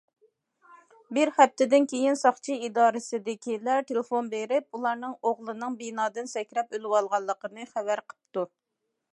بىر 1.17 1.31
ھەپتىدىن 1.35 1.85
كېيىن 1.91 2.17
ساقچى 2.21 2.55
ئىدارىسىدىكىلەر 2.69 3.85
تېلېفون 3.91 4.33
بېرىپ، 4.33 4.79
ئۇلارنىڭ 4.79 5.15
ئوغلىنىڭ 5.21 5.79
بىنادىن 5.83 6.35
سەكرەپ 6.35 6.75
ئۆلۈۋالغانلىقىنى 6.79 7.69
خەۋەر 7.77 8.07
قىپتۇ. 8.09 8.49